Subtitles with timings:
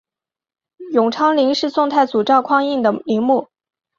[0.93, 3.49] 永昌陵是宋太祖赵匡胤的陵墓。